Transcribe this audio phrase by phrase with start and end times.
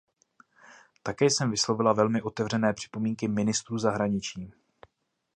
[1.03, 4.53] Také jsem vyslovila velmi otevřené připomínky ministru zahraničí.